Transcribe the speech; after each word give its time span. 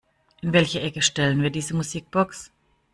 In 0.41 0.51
welche 0.51 0.79
Ecke 0.81 1.03
stellen 1.03 1.43
wir 1.43 1.51
diese 1.51 1.75
Musikbox? 1.75 2.49